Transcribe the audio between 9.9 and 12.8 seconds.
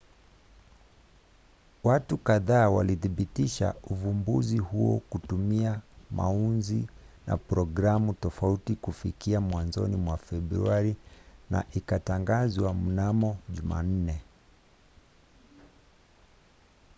mwa februari na ikatangazwa